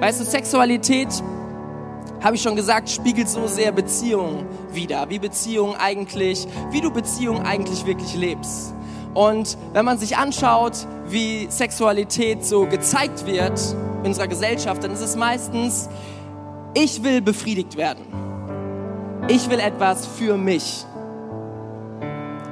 [0.00, 1.08] Weißt du, Sexualität,
[2.22, 7.46] habe ich schon gesagt, spiegelt so sehr Beziehungen wider, wie Beziehungen eigentlich, wie du Beziehungen
[7.46, 8.74] eigentlich wirklich lebst.
[9.14, 13.58] Und wenn man sich anschaut, wie Sexualität so gezeigt wird
[14.04, 15.88] in unserer Gesellschaft, dann ist es meistens,
[16.74, 18.04] ich will befriedigt werden.
[19.28, 20.84] Ich will etwas für mich.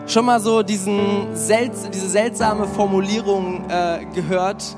[0.07, 4.77] Schon mal so diesen Selz diese seltsame Formulierung äh, gehört,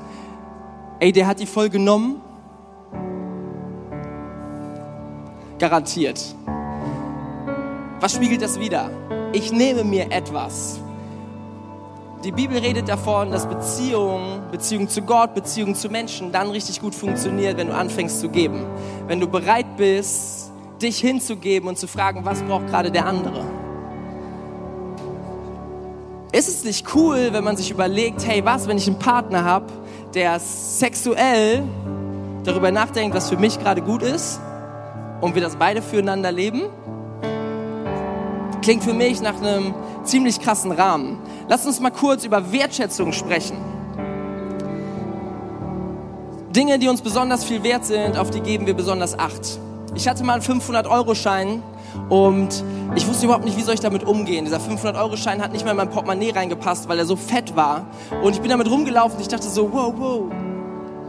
[0.99, 2.21] ey, der hat die voll genommen?
[5.57, 6.35] Garantiert.
[8.01, 8.89] Was spiegelt das wieder?
[9.31, 10.81] Ich nehme mir etwas
[12.25, 16.95] die Bibel redet davon, dass Beziehung, Beziehung zu Gott, Beziehung zu Menschen dann richtig gut
[16.95, 18.65] funktioniert, wenn du anfängst zu geben.
[19.05, 23.45] Wenn du bereit bist, dich hinzugeben und zu fragen, was braucht gerade der andere.
[26.31, 29.67] Ist es nicht cool, wenn man sich überlegt, hey, was, wenn ich einen Partner habe,
[30.15, 31.61] der sexuell
[32.43, 34.39] darüber nachdenkt, was für mich gerade gut ist
[35.21, 36.63] und wir das beide füreinander leben,
[38.63, 41.19] klingt für mich nach einem ziemlich krassen Rahmen.
[41.47, 43.57] Lass uns mal kurz über Wertschätzung sprechen.
[46.55, 49.59] Dinge, die uns besonders viel wert sind, auf die geben wir besonders Acht.
[49.93, 51.61] Ich hatte mal einen 500-Euro-Schein
[52.09, 52.63] und
[52.95, 54.45] ich wusste überhaupt nicht, wie soll ich damit umgehen.
[54.45, 57.85] Dieser 500-Euro-Schein hat nicht mal in mein Portemonnaie reingepasst, weil er so fett war.
[58.23, 60.31] Und ich bin damit rumgelaufen und ich dachte so, wow, wow,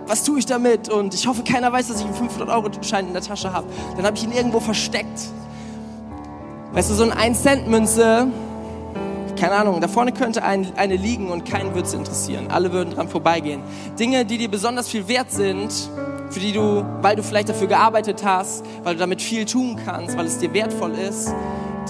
[0.07, 0.89] was tue ich damit?
[0.89, 3.67] Und ich hoffe, keiner weiß, dass ich einen 500-Euro-Schein in der Tasche habe.
[3.97, 5.21] Dann habe ich ihn irgendwo versteckt.
[6.73, 8.29] Weißt du, so eine 1-Cent-Münze,
[9.37, 12.49] keine Ahnung, da vorne könnte ein, eine liegen und keinen würde es interessieren.
[12.51, 13.61] Alle würden dran vorbeigehen.
[13.99, 15.73] Dinge, die dir besonders viel wert sind,
[16.31, 20.17] für die du, weil du vielleicht dafür gearbeitet hast, weil du damit viel tun kannst,
[20.17, 21.33] weil es dir wertvoll ist,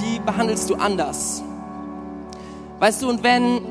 [0.00, 1.42] die behandelst du anders.
[2.78, 3.62] Weißt du, und wenn,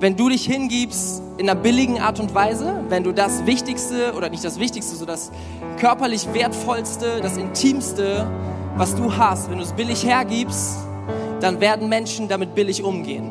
[0.00, 4.28] wenn du dich hingibst in einer billigen Art und Weise, wenn du das Wichtigste oder
[4.28, 5.30] nicht das Wichtigste, so das
[5.78, 8.26] körperlich Wertvollste, das Intimste,
[8.76, 10.78] was du hast, wenn du es billig hergibst,
[11.40, 13.30] dann werden Menschen damit billig umgehen.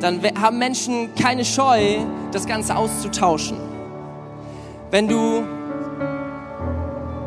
[0.00, 1.98] Dann haben Menschen keine Scheu,
[2.32, 3.56] das Ganze auszutauschen.
[4.90, 5.42] Wenn du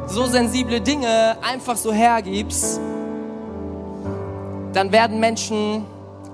[0.07, 2.79] so sensible Dinge einfach so hergibst,
[4.73, 5.85] dann werden Menschen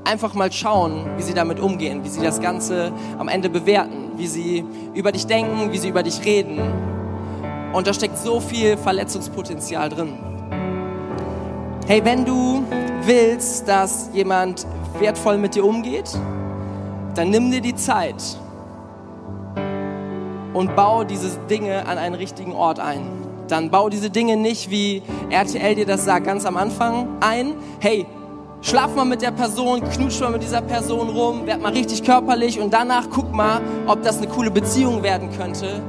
[0.03, 4.27] einfach mal schauen, wie sie damit umgehen, wie sie das Ganze am Ende bewerten, wie
[4.27, 6.59] sie über dich denken, wie sie über dich reden.
[7.71, 10.30] Und da steckt so viel Verletzungspotenzial drin.
[11.91, 12.63] Hey, wenn du
[13.03, 14.65] willst, dass jemand
[15.01, 16.09] wertvoll mit dir umgeht,
[17.15, 18.23] dann nimm dir die Zeit
[20.53, 23.01] und bau diese Dinge an einen richtigen Ort ein.
[23.49, 27.55] Dann bau diese Dinge nicht, wie RTL dir das sagt, ganz am Anfang ein.
[27.81, 28.05] Hey,
[28.61, 32.57] schlaf mal mit der Person, knutsch mal mit dieser Person rum, werd mal richtig körperlich
[32.57, 35.83] und danach guck mal, ob das eine coole Beziehung werden könnte.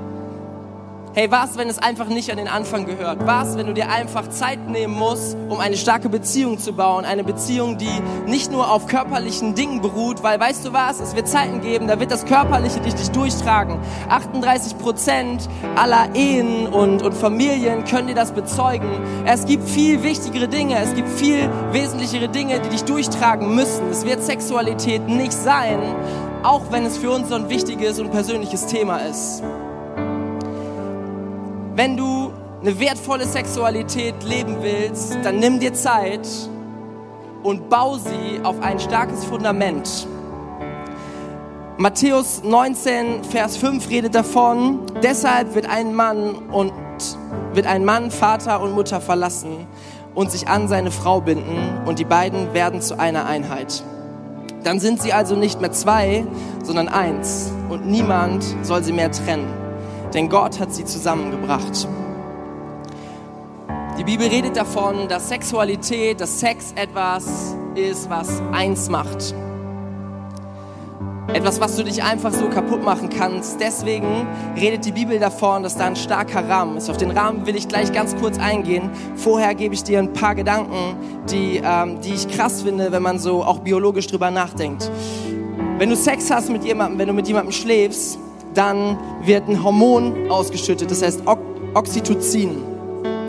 [1.14, 3.27] Hey, was, wenn es einfach nicht an den Anfang gehört?
[3.27, 7.05] Was, wenn du dir einfach Zeit nehmen musst, um eine starke Beziehung zu bauen?
[7.05, 11.01] Eine Beziehung, die nicht nur auf körperlichen Dingen beruht, weil weißt du was?
[11.01, 13.79] Es wird Zeiten geben, da wird das Körperliche dich, dich durchtragen.
[14.09, 18.88] 38 Prozent aller Ehen und, und Familien können dir das bezeugen.
[19.27, 23.90] Es gibt viel wichtigere Dinge, es gibt viel wesentlichere Dinge, die dich durchtragen müssen.
[23.90, 25.79] Es wird Sexualität nicht sein,
[26.42, 29.42] auch wenn es für uns so ein wichtiges und persönliches Thema ist.
[31.75, 32.31] Wenn du
[32.61, 36.29] eine wertvolle Sexualität leben willst, dann nimm dir Zeit
[37.43, 40.07] und bau sie auf ein starkes Fundament.
[41.79, 46.75] Matthäus 19, Vers 5 redet davon, deshalb wird ein Mann und
[47.55, 49.67] wird ein Mann Vater und Mutter verlassen
[50.15, 53.83] und sich an seine Frau binden und die beiden werden zu einer Einheit.
[54.63, 56.27] Dann sind sie also nicht mehr zwei,
[56.63, 59.62] sondern eins und niemand soll sie mehr trennen
[60.14, 61.88] denn Gott hat sie zusammengebracht.
[63.98, 69.35] Die Bibel redet davon, dass Sexualität, dass Sex etwas ist, was eins macht.
[71.33, 73.61] Etwas, was du dich einfach so kaputt machen kannst.
[73.61, 76.90] Deswegen redet die Bibel davon, dass da ein starker Rahmen ist.
[76.90, 78.90] Auf den Rahmen will ich gleich ganz kurz eingehen.
[79.14, 80.96] Vorher gebe ich dir ein paar Gedanken,
[81.31, 84.90] die, ähm, die ich krass finde, wenn man so auch biologisch drüber nachdenkt.
[85.79, 88.18] Wenn du Sex hast mit jemandem, wenn du mit jemandem schläfst,
[88.55, 91.23] dann wird ein Hormon ausgeschüttet, das heißt
[91.75, 92.62] Oxytocin.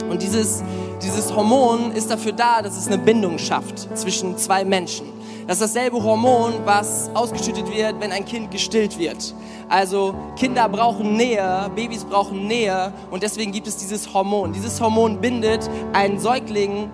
[0.10, 0.64] Und dieses,
[1.02, 5.08] dieses Hormon ist dafür da, dass es eine Bindung schafft zwischen zwei Menschen.
[5.48, 9.36] Das ist dasselbe Hormon, was ausgeschüttet wird, wenn ein Kind gestillt wird.
[9.68, 14.54] Also Kinder brauchen Nähe, Babys brauchen Nähe und deswegen gibt es dieses Hormon.
[14.54, 16.90] Dieses Hormon bindet einen Säugling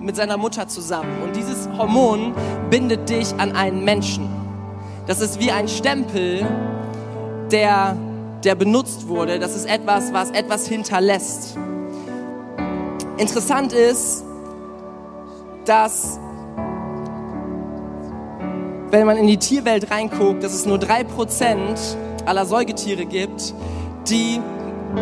[0.00, 2.34] mit seiner Mutter zusammen und dieses Hormon
[2.70, 4.28] bindet dich an einen Menschen.
[5.06, 6.44] Das ist wie ein Stempel,
[7.52, 7.96] der,
[8.42, 9.38] der benutzt wurde.
[9.38, 11.56] Das ist etwas, was etwas hinterlässt.
[13.18, 14.24] Interessant ist,
[15.64, 16.18] dass
[18.90, 21.78] wenn man in die Tierwelt reinguckt, dass es nur drei Prozent
[22.26, 23.54] aller Säugetiere gibt,
[24.08, 24.40] die,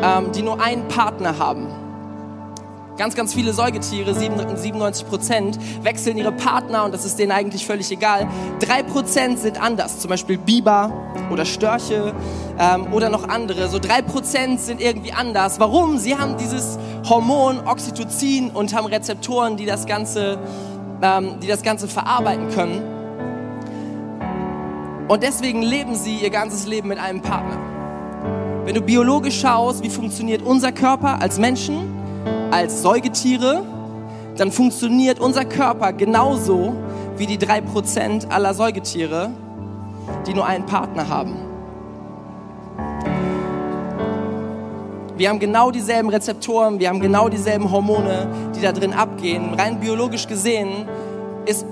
[0.01, 1.67] ähm, die nur einen Partner haben.
[2.97, 7.91] Ganz, ganz viele Säugetiere, 97 Prozent, wechseln ihre Partner und das ist denen eigentlich völlig
[7.91, 8.29] egal.
[8.61, 10.93] Drei Prozent sind anders, zum Beispiel Biber
[11.31, 12.13] oder Störche
[12.59, 13.69] ähm, oder noch andere.
[13.69, 15.59] So drei Prozent sind irgendwie anders.
[15.59, 15.97] Warum?
[15.99, 20.39] Sie haben dieses Hormon Oxytocin und haben Rezeptoren, die das Ganze,
[21.01, 22.83] ähm, die das Ganze verarbeiten können.
[25.09, 27.59] Und deswegen leben sie ihr ganzes Leben mit einem Partner.
[28.65, 32.00] Wenn du biologisch schaust, wie funktioniert unser Körper als Menschen,
[32.61, 33.63] als Säugetiere,
[34.37, 36.75] dann funktioniert unser Körper genauso
[37.17, 39.31] wie die drei Prozent aller Säugetiere.
[40.27, 41.37] die nur einen Partner haben.
[45.17, 49.55] Wir haben genau dieselben Rezeptoren, wir haben genau dieselben Hormone, die da drin abgehen.
[49.55, 50.89] Rein biologisch gesehen
[51.47, 51.65] ist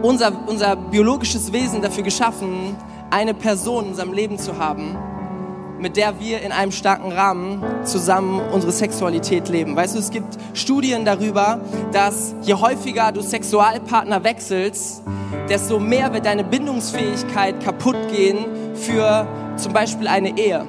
[0.00, 2.74] unser, unser biologisches Wesen dafür geschaffen,
[3.10, 4.96] eine Person in unserem Leben zu haben,
[5.84, 9.76] mit der wir in einem starken Rahmen zusammen unsere Sexualität leben.
[9.76, 11.60] Weißt du, es gibt Studien darüber,
[11.92, 15.02] dass je häufiger du Sexualpartner wechselst,
[15.50, 20.64] desto mehr wird deine Bindungsfähigkeit kaputt gehen für zum Beispiel eine Ehe.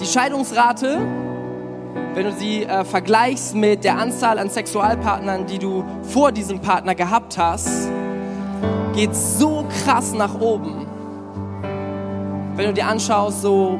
[0.00, 0.98] Die Scheidungsrate,
[2.14, 6.96] wenn du sie äh, vergleichst mit der Anzahl an Sexualpartnern, die du vor diesem Partner
[6.96, 7.88] gehabt hast,
[8.96, 10.83] geht so krass nach oben.
[12.56, 13.78] Wenn du dir anschaust, so,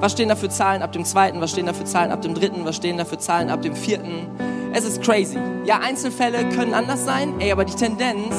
[0.00, 2.34] was stehen da für Zahlen ab dem zweiten, was stehen da für Zahlen ab dem
[2.34, 4.26] dritten, was stehen da für Zahlen ab dem vierten.
[4.72, 5.38] Es ist crazy.
[5.64, 8.34] Ja, Einzelfälle können anders sein, ey, aber die Tendenz,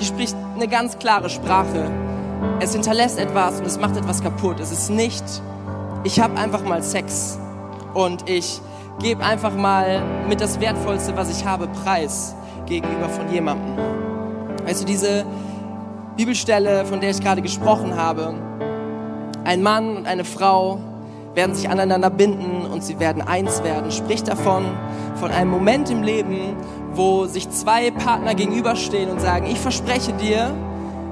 [0.00, 1.90] die spricht eine ganz klare Sprache
[2.60, 4.60] es hinterlässt etwas und es macht etwas kaputt.
[4.60, 5.24] Es ist nicht,
[6.04, 7.38] ich habe einfach mal Sex
[7.94, 8.60] und ich
[9.00, 12.34] gebe einfach mal mit das Wertvollste, was ich habe, preis
[12.66, 13.76] gegenüber von jemandem.
[14.64, 15.24] Weißt du, diese
[16.16, 18.34] Bibelstelle, von der ich gerade gesprochen habe,
[19.42, 20.78] ein Mann und eine Frau
[21.34, 24.64] werden sich aneinander binden und sie werden eins werden, spricht davon,
[25.16, 26.56] von einem Moment im Leben,
[26.92, 30.54] wo sich zwei Partner gegenüberstehen und sagen, ich verspreche dir,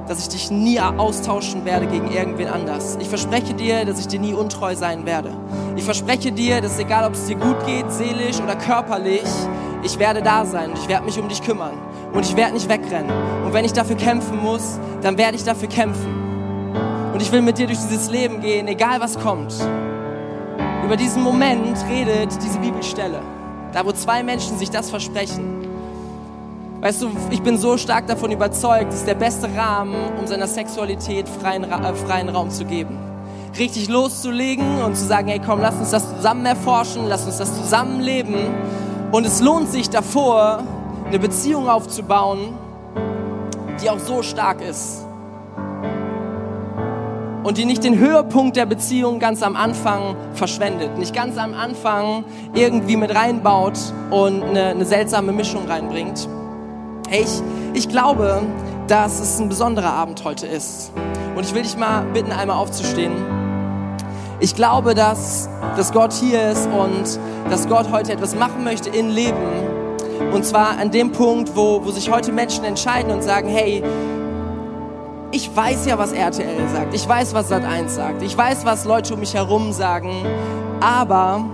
[0.07, 2.97] dass ich dich nie austauschen werde gegen irgendwen anders.
[3.01, 5.31] Ich verspreche dir, dass ich dir nie untreu sein werde.
[5.75, 9.25] Ich verspreche dir, dass egal, ob es dir gut geht, seelisch oder körperlich,
[9.83, 11.75] ich werde da sein und ich werde mich um dich kümmern
[12.13, 13.11] und ich werde nicht wegrennen.
[13.45, 17.13] Und wenn ich dafür kämpfen muss, dann werde ich dafür kämpfen.
[17.13, 19.55] Und ich will mit dir durch dieses Leben gehen, egal was kommt.
[20.85, 23.21] Über diesen Moment redet diese Bibelstelle.
[23.73, 25.67] Da, wo zwei Menschen sich das versprechen.
[26.81, 30.49] Weißt du, ich bin so stark davon überzeugt, das ist der beste Rahmen, um seiner
[30.49, 32.99] Sexualität freien, äh, freien Raum zu geben.
[33.57, 37.55] Richtig loszulegen und zu sagen, hey komm, lass uns das zusammen erforschen, lass uns das
[37.57, 38.35] zusammen leben.
[39.13, 40.65] Und es lohnt sich davor,
[41.13, 42.55] eine Beziehung aufzubauen,
[43.83, 45.05] die auch so stark ist.
[47.43, 52.25] Und die nicht den Höhepunkt der Beziehung ganz am Anfang verschwendet, nicht ganz am Anfang
[52.55, 53.79] irgendwie mit reinbaut
[54.11, 56.27] und eine, eine seltsame Mischung reinbringt.
[57.11, 57.43] Ich,
[57.75, 58.41] ich glaube,
[58.89, 60.93] dass es ein besonderer Abend heute ist.
[61.37, 63.13] Und ich will dich mal bitten, einmal aufzustehen.
[64.41, 67.21] Ich glaube, dass, dass Gott hier ist und
[67.51, 69.72] dass Gott heute etwas machen möchte in Leben.
[70.33, 73.83] Und zwar an dem Punkt, wo, wo sich heute Menschen entscheiden und sagen, hey,
[75.33, 76.95] ich weiß ja, was RTL sagt.
[76.95, 78.23] Ich weiß, was Sat1 sagt.
[78.23, 80.11] Ich weiß, was Leute um mich herum sagen.
[80.81, 81.45] Aber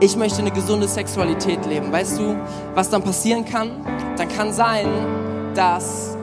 [0.00, 1.92] ich möchte eine gesunde Sexualität leben.
[1.92, 2.36] Weißt du,
[2.74, 3.70] was dann passieren kann?
[4.16, 4.86] Dann kann sein,
[5.54, 6.16] dass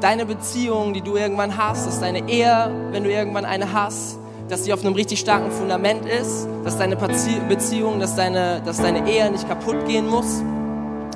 [0.00, 4.64] deine Beziehung, die du irgendwann hast, dass deine Ehe, wenn du irgendwann eine hast, dass
[4.64, 9.30] sie auf einem richtig starken Fundament ist, dass deine Beziehung, dass deine, dass deine Ehe
[9.30, 10.42] nicht kaputt gehen muss,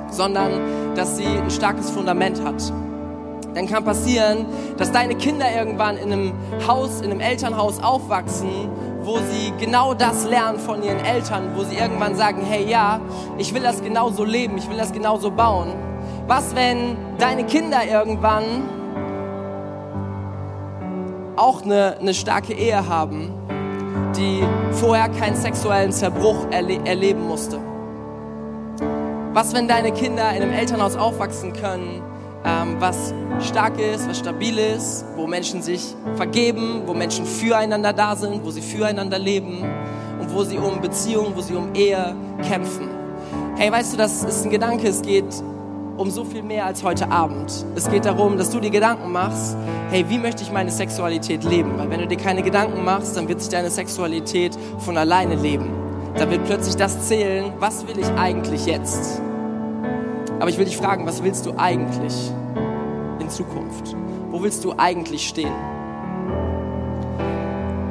[0.09, 2.61] sondern dass sie ein starkes Fundament hat.
[3.53, 4.45] Dann kann passieren,
[4.77, 6.33] dass deine Kinder irgendwann in einem
[6.67, 8.69] Haus, in einem Elternhaus aufwachsen,
[9.03, 13.01] wo sie genau das lernen von ihren Eltern, wo sie irgendwann sagen, hey ja,
[13.37, 15.73] ich will das genauso leben, ich will das genauso bauen.
[16.27, 18.69] Was, wenn deine Kinder irgendwann
[21.35, 23.31] auch eine, eine starke Ehe haben,
[24.15, 27.59] die vorher keinen sexuellen Zerbruch erle erleben musste?
[29.33, 32.01] Was, wenn deine Kinder in einem Elternhaus aufwachsen können,
[32.43, 38.15] ähm, was stark ist, was stabil ist, wo Menschen sich vergeben, wo Menschen füreinander da
[38.15, 39.63] sind, wo sie füreinander leben
[40.19, 42.15] und wo sie um Beziehungen, wo sie um Ehe
[42.47, 42.89] kämpfen.
[43.55, 45.25] Hey, weißt du, das ist ein Gedanke, es geht
[46.01, 47.63] um so viel mehr als heute Abend.
[47.75, 49.55] Es geht darum, dass du dir Gedanken machst,
[49.91, 51.77] hey, wie möchte ich meine Sexualität leben?
[51.77, 55.69] Weil wenn du dir keine Gedanken machst, dann wird sich deine Sexualität von alleine leben.
[56.15, 59.21] Da wird plötzlich das zählen, was will ich eigentlich jetzt?
[60.39, 62.31] Aber ich will dich fragen, was willst du eigentlich
[63.19, 63.95] in Zukunft?
[64.31, 65.53] Wo willst du eigentlich stehen?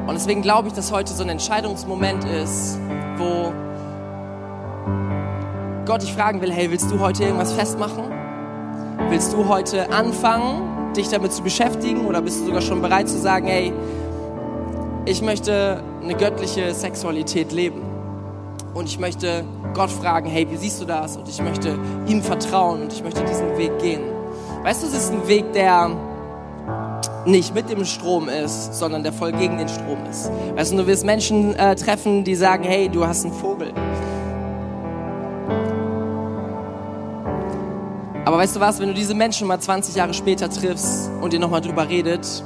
[0.09, 2.77] Und deswegen glaube ich, dass heute so ein Entscheidungsmoment ist,
[3.19, 3.53] wo
[5.91, 8.05] Gott dich fragen will, hey, willst du heute irgendwas festmachen?
[9.09, 13.19] Willst du heute anfangen, dich damit zu beschäftigen oder bist du sogar schon bereit zu
[13.19, 13.73] sagen, hey,
[15.05, 17.83] ich möchte eine göttliche Sexualität leben?
[18.73, 19.43] Und ich möchte
[19.75, 21.17] Gott fragen, hey, wie siehst du das?
[21.17, 21.77] Und ich möchte
[22.07, 24.03] ihm vertrauen und ich möchte diesen Weg gehen.
[24.63, 25.91] Weißt du, es ist ein Weg, der
[27.27, 30.31] nicht mit dem Strom ist, sondern der voll gegen den Strom ist.
[30.55, 33.73] Weißt du, du wirst Menschen äh, treffen, die sagen, hey, du hast einen Vogel.
[38.25, 41.41] Aber weißt du was, wenn du diese Menschen mal 20 Jahre später triffst und ihr
[41.41, 42.45] nochmal drüber redet,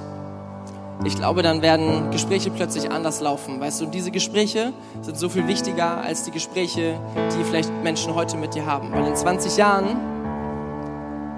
[1.05, 3.61] ich glaube, dann werden Gespräche plötzlich anders laufen.
[3.61, 4.73] Weißt du, diese Gespräche
[5.03, 6.99] sind so viel wichtiger als die Gespräche,
[7.37, 8.93] die vielleicht Menschen heute mit dir haben.
[8.93, 9.97] Weil in 20 Jahren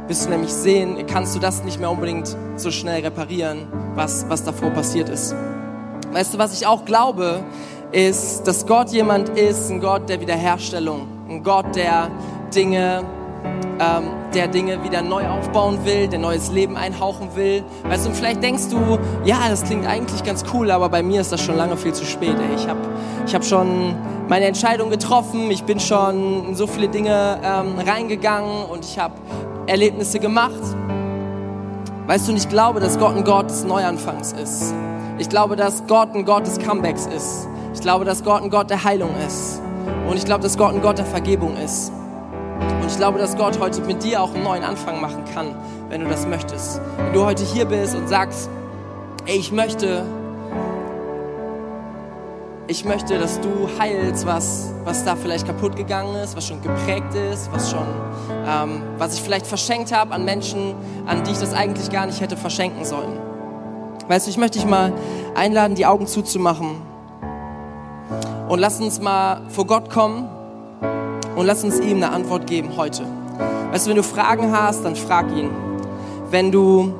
[0.06, 4.44] wirst du nämlich sehen, kannst du das nicht mehr unbedingt so schnell reparieren, was, was
[4.44, 5.34] davor passiert ist.
[6.12, 7.42] Weißt du, was ich auch glaube,
[7.90, 12.10] ist, dass Gott jemand ist, ein Gott der Wiederherstellung, ein Gott, der
[12.54, 13.02] Dinge
[13.80, 17.64] ähm, der Dinge wieder neu aufbauen will, der neues Leben einhauchen will.
[17.88, 21.22] Weißt du, und vielleicht denkst du, ja, das klingt eigentlich ganz cool, aber bei mir
[21.22, 22.36] ist das schon lange viel zu spät.
[22.38, 22.54] Ey.
[22.54, 22.78] Ich habe
[23.26, 23.96] ich hab schon
[24.28, 29.14] meine Entscheidung getroffen, ich bin schon in so viele Dinge ähm, reingegangen und ich habe
[29.66, 30.52] Erlebnisse gemacht.
[32.06, 34.74] Weißt du, und ich glaube, dass Gott ein Gott des Neuanfangs ist.
[35.18, 37.48] Ich glaube, dass Gott ein Gott des Comebacks ist.
[37.72, 39.62] Ich glaube, dass Gott ein Gott der Heilung ist.
[40.08, 41.90] Und ich glaube, dass Gott ein Gott der Vergebung ist.
[42.86, 45.56] Und ich glaube, dass Gott heute mit dir auch einen neuen Anfang machen kann,
[45.88, 46.80] wenn du das möchtest.
[46.96, 48.48] Wenn du heute hier bist und sagst,
[49.26, 50.04] ey, ich möchte,
[52.68, 57.12] ich möchte, dass du heilst, was, was da vielleicht kaputt gegangen ist, was schon geprägt
[57.32, 57.88] ist, was schon,
[58.46, 60.76] ähm, was ich vielleicht verschenkt habe an Menschen,
[61.06, 63.18] an die ich das eigentlich gar nicht hätte verschenken sollen.
[64.06, 64.92] Weißt du, ich möchte dich mal
[65.34, 66.82] einladen, die Augen zuzumachen.
[68.48, 70.28] Und lass uns mal vor Gott kommen
[71.36, 73.04] und lass uns ihm eine Antwort geben heute.
[73.70, 75.50] Weißt du, wenn du Fragen hast, dann frag ihn.
[76.30, 76.94] Wenn du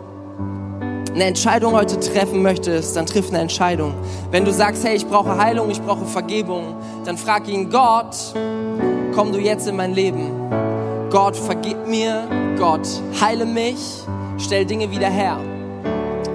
[1.15, 3.95] eine Entscheidung heute treffen möchtest, dann triff eine Entscheidung.
[4.31, 6.77] Wenn du sagst, hey, ich brauche Heilung, ich brauche Vergebung,
[7.07, 8.15] dann frag ihn, Gott,
[9.15, 10.31] komm du jetzt in mein Leben.
[11.11, 12.29] Gott, vergib mir.
[12.59, 12.87] Gott,
[13.21, 13.79] heile mich.
[14.39, 15.39] Stell Dinge wieder her.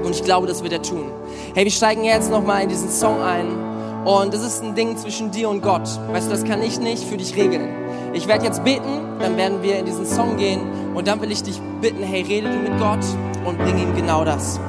[0.04, 1.12] Und ich glaube, das wird er tun.
[1.54, 4.06] Hey, wir steigen jetzt nochmal in diesen Song ein.
[4.06, 5.88] Und das ist ein Ding zwischen dir und Gott.
[6.12, 7.80] Weißt du, das kann ich nicht für dich regeln.
[8.14, 10.59] Ich werde jetzt beten, dann werden wir in diesen Song gehen
[10.93, 12.99] und dann will ich dich bitten, hey, rede du mit Gott
[13.45, 14.59] und bring ihm genau das.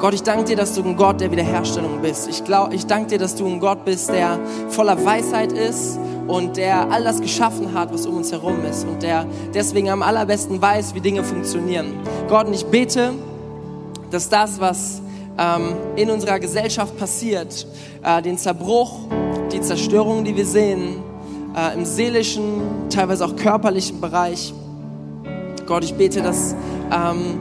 [0.00, 2.28] Gott, ich danke dir, dass du ein Gott der Wiederherstellung bist.
[2.28, 6.56] Ich, glaub, ich danke dir, dass du ein Gott bist, der voller Weisheit ist und
[6.56, 9.24] der all das geschaffen hat, was um uns herum ist und der
[9.54, 11.94] deswegen am allerbesten weiß, wie Dinge funktionieren.
[12.28, 13.12] Gott, und ich bete,
[14.10, 15.00] dass das, was
[15.38, 17.68] ähm, in unserer Gesellschaft passiert,
[18.02, 19.06] äh, den Zerbruch,
[19.52, 20.96] die Zerstörung, die wir sehen,
[21.56, 24.52] äh, im seelischen, teilweise auch körperlichen Bereich.
[25.66, 26.54] Gott, ich bete, dass,
[26.90, 27.38] ähm,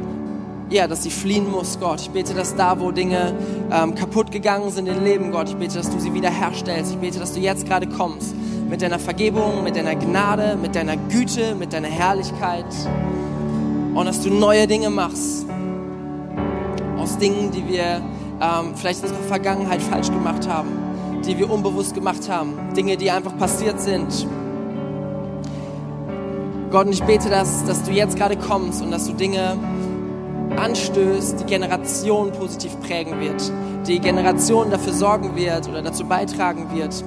[0.69, 2.01] ja, dass sie fliehen muss, Gott.
[2.01, 3.33] Ich bete, dass da, wo Dinge
[3.71, 6.91] ähm, kaputt gegangen sind im Leben, Gott, ich bete, dass du sie wiederherstellst.
[6.91, 8.35] Ich bete, dass du jetzt gerade kommst
[8.69, 12.65] mit deiner Vergebung, mit deiner Gnade, mit deiner Güte, mit deiner Herrlichkeit
[13.93, 15.45] und dass du neue Dinge machst
[16.97, 18.01] aus Dingen, die wir
[18.41, 20.80] ähm, vielleicht in unserer Vergangenheit falsch gemacht haben
[21.25, 24.27] die wir unbewusst gemacht haben, Dinge, die einfach passiert sind.
[26.71, 29.57] Gott, und ich bete, dass, dass du jetzt gerade kommst und dass du Dinge
[30.55, 33.51] anstößt, die Generation positiv prägen wird,
[33.87, 37.03] die Generation dafür sorgen wird oder dazu beitragen wird,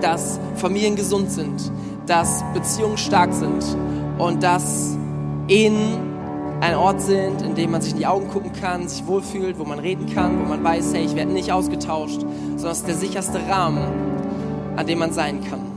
[0.00, 1.70] dass Familien gesund sind,
[2.06, 3.64] dass Beziehungen stark sind
[4.18, 4.96] und dass
[5.48, 6.13] Ehen
[6.64, 9.64] ein Ort sind, in dem man sich in die Augen gucken kann, sich wohlfühlt, wo
[9.64, 12.94] man reden kann, wo man weiß, hey, ich werde nicht ausgetauscht, sondern es ist der
[12.94, 13.82] sicherste Rahmen,
[14.74, 15.73] an dem man sein kann.